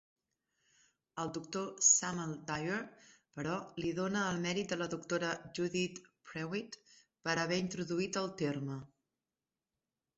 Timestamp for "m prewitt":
6.05-6.83